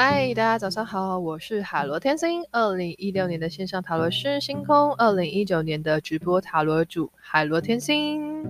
[0.00, 8.44] 嗨，大家早上好，我是海螺天星，二零一六年的线上塔罗师星空，二零一九年的直播塔罗主海螺天星，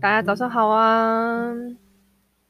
[0.00, 1.52] 大家早上好啊！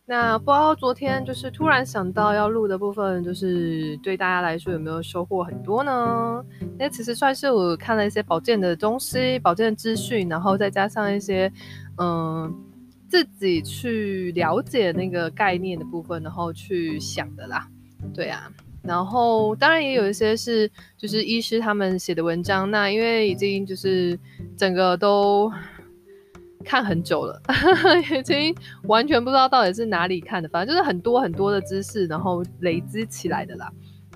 [0.06, 6.42] 那不知道昨天就是突然想到要录的部分，就是对大家来说有没有收获很多呢？
[6.78, 11.52] 那其实算是我看了一些保健的东西，保健的资讯，然后再加上一些
[11.98, 12.50] 嗯
[13.10, 17.68] 自己去了解那个概念的部分，然后去想的啦。
[18.14, 18.50] 对啊，
[18.82, 24.18] 然后当然也有一些是就是医师他们写的文章，那因为已经就是
[24.56, 25.52] 整个都
[26.64, 27.40] 看很久了，
[28.18, 33.70] 已经完全不知道到底是哪里看的，反正就是很多很多的知识，然后累积起来的啦。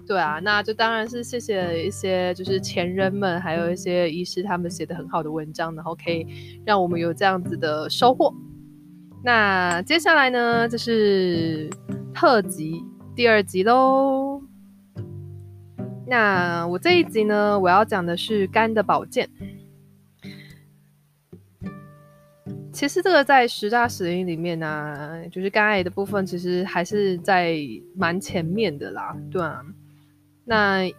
[0.07, 6.27] 对啊，那就当然是谢谢一些就是前人们，还有一些医师他们写的很好的文章，然后可以
[6.65, 8.35] 让我们有这样子的收获。
[9.23, 11.71] 那接下来呢，就是
[12.13, 12.83] 特辑。
[13.21, 14.41] 第二集喽，
[16.07, 19.29] 那我这一集呢，我要讲的是肝的保健。
[22.73, 27.59] 其实这个在十大死因里面呢、就是肝癌的部分，其实还是在
[27.95, 29.63] 蛮前面的啦，对啊。
[30.47, 30.91] 那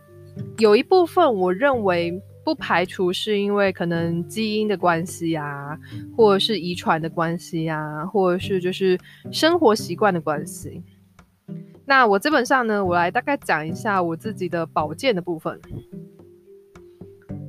[0.60, 5.76] 有一部分我认为不排除是因为可能基因的关系啊，
[6.16, 8.96] 或者是遗传的关系啊，或者是就是
[9.32, 10.84] 生活习惯的关系。
[11.92, 15.59] 那我基本上呢，我来大概讲一下我自己的保健的部分。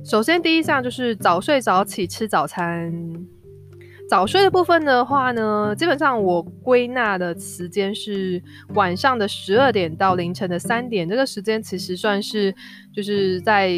[0.03, 2.93] 首先，第一项就是早睡早起吃早餐。
[4.09, 12.53] 早睡的部分的话呢，基本上我归纳的时间是晚上的十二点到凌晨的三点，这个时间其实算是
[12.93, 13.71] 就是在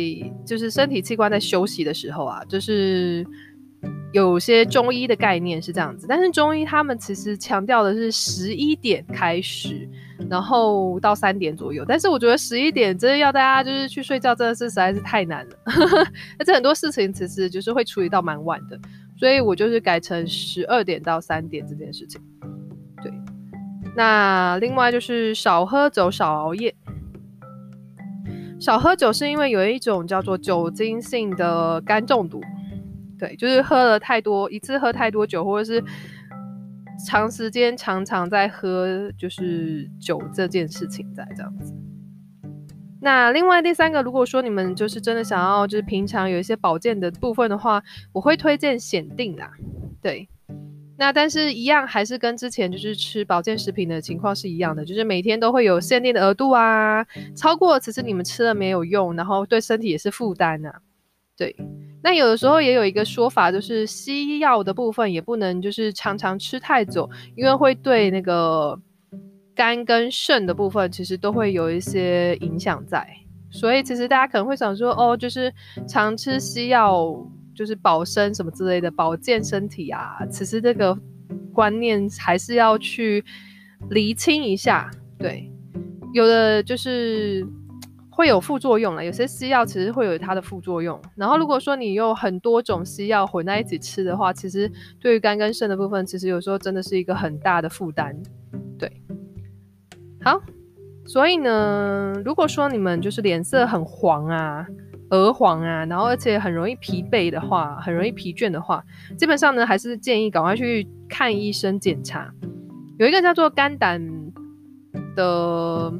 [0.44, 3.24] 就是身体器官在休息的时候啊，就是
[4.12, 9.90] 有些中医的概念是这样子，但是中医他们其实强调的是十一点开始。
[10.30, 15.56] 然后到三点左右，但是我觉得十一点真的要大家就是去睡觉，真的是实在是太难了。
[16.40, 18.80] 而且很多事情其实就是会处理到蛮晚的，
[19.20, 22.20] 所以我就是改成十二点到三点这件事情。
[23.04, 23.12] 对，
[23.94, 26.74] 那另外就是少喝酒、少熬夜。
[28.58, 32.42] 少喝酒是因为有一种叫做酒精性的肝中毒，
[33.18, 35.84] 对，就是喝了太多，一次喝太多酒，或者是。
[37.06, 41.74] 长时间常常在喝就是酒这件事情在这样子。
[43.02, 47.84] 那另外第三个，如果说你们就是真的想要就是平常有一些保健的部分的话，
[48.14, 49.52] 我会推荐显定啦。
[50.02, 50.28] 对，
[50.98, 57.06] 那但是一样还是跟之前就是吃保健食品的情况是一样的，就是每天都会有限定的额度啊，
[57.36, 60.80] 超过其实你们吃了没有用，然后对身体也是负担啊。
[61.38, 61.56] 对。
[62.04, 68.80] 那有的时候也有一个说法，就是西药的部分也不能就是常常吃太久，因为会对那个
[69.56, 73.08] 肝跟肾的部分其实都会有一些影响在。
[73.50, 75.52] 所以其实大家可能会想说，哦，就是
[75.88, 77.12] 常吃西药
[77.56, 80.18] 就是保身什么之类的，保健身体啊。
[80.30, 80.96] 其实这个
[81.52, 83.26] 观念还是要去
[83.90, 84.92] 厘清一下。
[85.18, 85.52] 对，
[86.14, 87.44] 有的就是。
[88.16, 90.98] 会有副作用了，有些西药其实会有它的副作用。
[91.16, 94.72] 然后如果说你有很多种西药混在一起吃的话，其实
[95.02, 98.16] 对于肝跟肾的部分，其实有时候真的是一个很大的负担。
[98.80, 98.90] 对，
[100.24, 100.42] 好，
[101.06, 104.66] 所以呢，如果说你们就是脸色很黄啊、
[105.10, 108.82] 鹅黄啊，然后而且很容易疲惫的话，很容易疲倦的话，
[109.18, 112.34] 基本上呢，还是建议赶快去看医生检查。
[112.98, 114.02] 有一个叫做肝胆
[115.18, 115.92] 的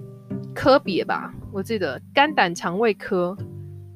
[0.54, 1.34] 科别吧。
[1.56, 3.34] 我记得肝胆肠胃科，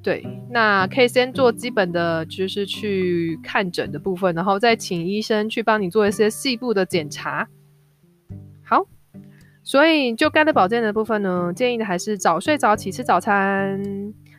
[0.02, 7.50] 对，那可以先做基本的，就是去看诊的部分，然后再请医生去帮你做一些细部的检查。
[8.64, 8.88] 好，
[9.62, 13.78] 所以就肝的保健的部分呢，建议的还是早睡早起，吃早餐，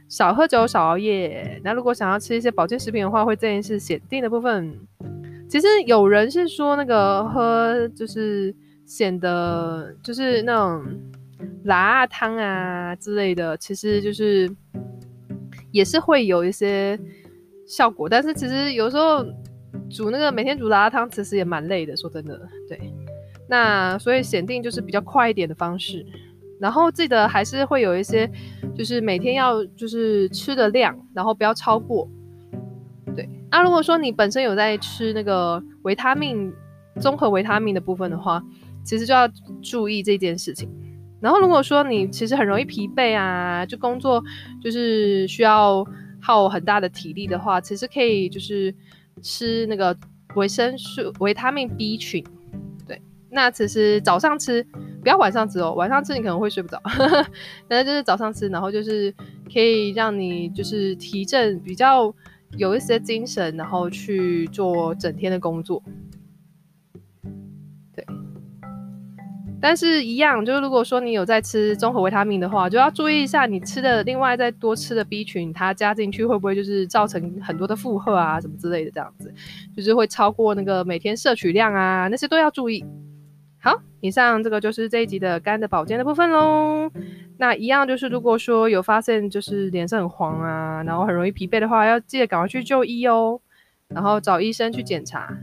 [0.09, 1.61] 少喝酒，少熬夜。
[1.63, 4.75] 那如果想要吃一些保健食品的话，会建议是显定的部分。
[5.47, 8.55] 其实有人是说那个喝就是
[8.87, 10.83] 显得就是那种。
[11.65, 14.51] 辣汤啊之类的，其实就是
[15.73, 16.99] 也是会有一些
[17.67, 19.25] 效果，但是其实有时候
[19.91, 21.97] 煮那个每天煮辣汤，其实也蛮累的。
[21.97, 22.81] 说真的，对，
[23.49, 26.05] 那所以选定就是比较快一点的方式，
[26.59, 28.31] 然后记得还是会有一些，
[28.75, 32.09] 就是每天要就是吃的量，然后不要超过。
[33.15, 36.53] 对，那如果说你本身有在吃那个维他命
[37.01, 38.43] 综合维他命的部分的话，
[38.85, 39.29] 其实就要
[39.63, 40.69] 注意这件事情。
[41.21, 44.23] 然后如果说你其实很容易疲惫啊，就工作
[44.63, 45.85] 就是需要
[46.21, 48.75] 耗很大的体力的话，其实可以就是
[49.23, 49.97] 吃那个
[50.35, 52.25] 维生素维他命 B 群，
[52.87, 53.01] 对，
[53.31, 54.63] 那其实早上吃
[55.03, 56.81] 不要晚上吃哦，晚上吃你可能会睡不着，
[57.69, 59.15] 但是就是早上吃，然后就是
[59.53, 62.15] 可以让你就是提振比较
[62.57, 65.83] 有一些精神，然后去做整天的工作。
[69.61, 79.33] 但是，一样就是，如果说你有在吃综合维他命的话，就要注意一下，你吃的另外再多吃的 B 群，它加进去会不会就是造成很多的负荷啊，什么之类的，这样子，
[79.77, 82.85] 就是会超过那个每天摄取量啊，那些都要注意。
[83.63, 86.91] 好，以上这个就是这一集的肝的保健的部分喽。
[87.37, 93.39] 那一样就是，如果说有发现就是脸色很黄啊，然后很容易疲惫的话，要记得赶快去就医哦，
[93.89, 95.37] 然后找医生去检查。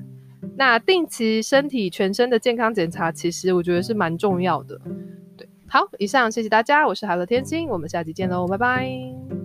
[0.57, 4.75] 那定期身体全身的健康检查，其实我觉得是蛮重要的。
[5.37, 9.36] 对，好，以上谢谢大家，我是海乐天星，我们下期见喽，拜拜。